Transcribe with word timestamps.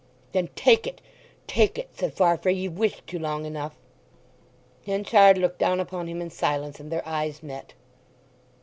"Then 0.31 0.47
take 0.55 0.87
it, 0.87 0.99
take 1.45 1.77
it!" 1.77 1.91
said 1.95 2.15
Farfrae. 2.15 2.55
"Ye've 2.55 2.75
wished 2.75 3.05
to 3.05 3.19
long 3.19 3.45
enough!" 3.45 3.75
Henchard 4.87 5.37
looked 5.37 5.59
down 5.59 5.79
upon 5.79 6.07
him 6.07 6.21
in 6.23 6.31
silence, 6.31 6.79
and 6.79 6.91
their 6.91 7.07
eyes 7.07 7.43
met. 7.43 7.75